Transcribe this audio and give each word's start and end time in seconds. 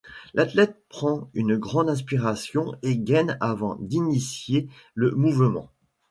L'athlète 0.33 0.83
prend 0.89 1.29
une 1.35 1.57
grande 1.57 1.87
inspiration 1.87 2.73
et 2.81 2.97
gaine 2.97 3.37
avant 3.39 3.75
d'initier 3.75 4.67
le 4.95 5.11
mouvement. 5.11 5.69